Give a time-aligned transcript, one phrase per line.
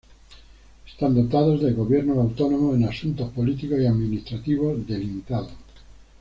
[0.87, 5.53] Están dotados de gobiernos autónomos en asuntos políticos y administrativos delimitados.